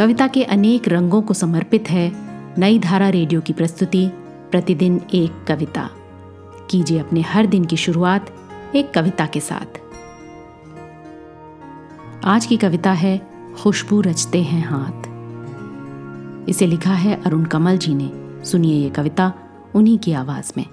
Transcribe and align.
कविता 0.00 0.26
के 0.26 0.44
अनेक 0.44 0.88
रंगों 0.88 1.22
को 1.22 1.34
समर्पित 1.34 1.90
है 1.90 2.12
नई 2.58 2.78
धारा 2.78 3.08
रेडियो 3.08 3.40
की 3.40 3.52
प्रस्तुति, 3.52 4.10
प्रतिदिन 4.50 5.00
एक 5.14 5.44
कविता। 5.48 5.90
कीजिए 6.70 6.98
अपने 6.98 7.20
हर 7.20 7.46
दिन 7.46 7.64
की 7.64 7.76
शुरुआत 7.76 8.34
एक 8.76 8.90
कविता 8.90 9.26
के 9.26 9.40
साथ। 9.40 9.80
आज 12.24 12.46
की 12.46 12.56
कविता 12.56 12.92
है, 12.92 13.26
खुशबू 13.62 14.00
रचते 14.00 14.42
हैं 14.42 14.64
हाथ। 14.66 15.02
इसे 16.48 16.66
लिखा 16.66 16.94
है 16.94 17.22
अरुण 17.24 17.44
कमल 17.44 17.78
जी 17.78 17.94
ने। 17.94 18.44
सुनिए 18.44 18.74
ये 18.74 18.90
कविता 18.90 19.32
उन्हीं 19.74 19.98
की 19.98 20.12
आवाज़ 20.12 20.52
में। 20.56 20.66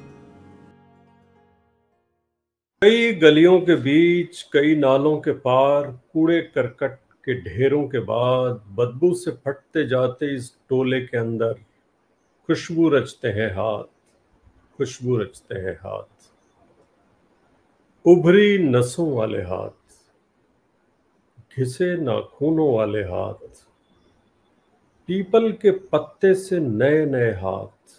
कई 2.82 3.14
गलियों 3.14 3.60
के 3.60 3.76
बीच, 3.76 4.42
कई 4.42 4.76
नालों 4.76 5.18
के 5.18 5.32
पार 5.32 5.84
कूड़े 5.84 6.42
करकट 6.42 7.00
के 7.30 7.34
ढेरों 7.42 7.88
के 7.88 8.00
बाद 8.00 8.62
बदबू 8.76 9.14
से 9.14 9.32
फटते 9.46 9.88
जाते 9.88 10.34
इस 10.36 10.52
टोले 10.70 11.00
के 11.02 11.18
अंदर 11.18 11.54
खुशबू 12.50 12.90
रचते 12.90 13.28
हैं 13.28 13.50
हाथ, 13.52 13.84
खुशबू 14.78 15.18
रचते 15.18 15.56
हैं 15.56 15.76
हाथ। 15.76 16.30
उभरी 18.06 18.58
नसों 18.58 19.12
वाले 19.14 19.42
हाथ, 19.42 19.96
घिसे 21.56 21.96
नाखूनों 21.98 22.74
वाले 22.76 23.02
हाथ, 23.04 23.48
पीपल 25.10 25.52
के 25.52 25.72
पत्ते 25.92 26.34
से 26.36 26.60
नए 26.60 27.06
नए 27.06 27.32
हाथ, 27.34 27.98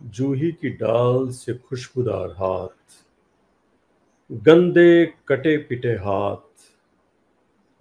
जूही 0.00 0.52
की 0.52 0.70
डाल 0.76 1.28
से 1.30 1.54
खुशबूदार 1.54 2.30
हाथ, 2.38 2.76
गंदे 4.30 5.14
कटे 5.28 5.56
पिटे 5.58 5.92
हाथ 5.98 6.49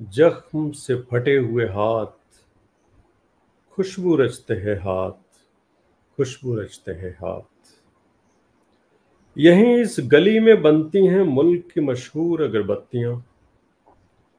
जख्म 0.02 0.72
से 0.72 0.96
फटे 0.96 1.38
हुए 1.38 1.66
हाथ। 1.66 2.42
खुशबू 3.72 4.16
रचते 4.16 4.54
हैं 4.54 4.76
हाथ, 4.76 5.40
खुशबू 6.18 6.56
रचते 6.56 6.92
हैं 6.92 7.14
हाथ। 7.14 7.76
यहीं 9.38 9.76
इस 9.76 9.98
गली 10.00 10.40
में 10.40 10.62
बनती 10.62 11.06
हैं 11.08 11.22
मुल्क 11.22 11.68
की 11.74 11.82
मशहूर 11.82 12.42
अगरबत्तियाँ। 12.42 13.26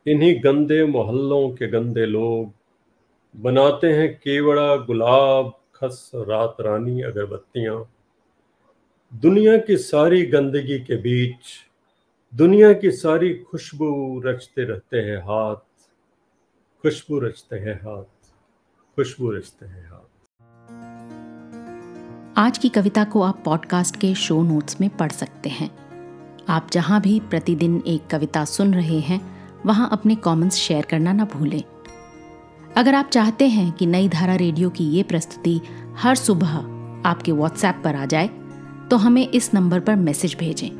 इन्हीं 0.07 0.41
गंदे 0.45 0.85
मोहल्लों 0.85 1.51
के 1.51 1.69
गंदे 1.69 2.07
लोग 2.07 2.53
बनाते 3.37 3.93
हैं 3.93 4.15
केवड़ा, 4.15 4.77
गुलाब, 4.77 5.61
खस, 5.75 6.11
रात, 6.15 6.57
रानी 6.61 7.03
अगरबत्तियाँ। 7.03 7.93
दुनिया 9.15 9.59
की 9.59 9.77
सारी 9.77 10.27
गंदगी 10.27 10.79
के 10.79 10.97
बीच 10.97 11.70
दुनिया 12.35 12.73
की 12.73 12.91
सारी 12.91 13.35
खुशबू 13.35 14.23
रचते 14.27 14.65
रहते 14.65 14.97
हैं 14.97 15.19
हाथ। 15.19 15.57
खुशबू 16.83 17.19
रचते 17.19 17.57
हैं 17.57 17.75
हाथ। 17.75 18.05
खुशबू 18.97 19.31
रचते 19.31 19.67
हैं 19.67 19.89
हाथ। 19.89 20.07
आज 22.37 22.59
की 22.59 22.69
कविता 22.69 23.05
को 23.05 23.23
आप 23.23 23.43
पॉडकास्ट 23.45 23.97
के 23.97 24.15
शो 24.15 24.43
नोट्स 24.43 24.81
में 24.81 24.91
पढ़ 24.91 25.13
सकते 25.13 25.49
हैं। 25.49 25.71
आप 26.49 26.69
जहाँ 26.73 27.01
भी 27.01 27.21
प्रतिदिन 27.21 27.83
एक 27.87 28.07
कविता 28.07 28.45
सुन 28.45 28.75
रहे 28.75 29.01
हैं, 29.01 29.21
वहाँ 29.67 29.89
अपने 29.93 30.15
कमेंट्स 30.15 30.57
शेयर 30.57 30.85
करना 30.85 31.13
ना 31.13 31.25
भूलें। 31.25 31.63
अगर 32.77 32.95
आप 32.95 33.07
चाहते 33.07 33.49
हैं 33.49 33.73
कि 33.73 33.87
नई 33.87 34.09
धारा 34.09 34.35
रेडियो 34.35 34.71
की 34.71 34.85
ये 34.85 35.03
प्रस्तुति 35.03 35.61
हर 35.97 36.15
सुबह 36.15 36.57
आपके 37.09 37.33
व्हाट्सएप 37.33 37.81
पर 37.85 37.95
आ 37.95 38.07
जाए 38.07 38.29
तो 38.91 38.97
हमें 38.97 39.29
इस 39.29 39.55
नंबर 39.55 39.81
पर 39.81 39.97
मैसेज 39.97 40.37
भेजें। 40.39 40.80